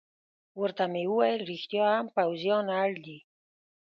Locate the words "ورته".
0.61-0.83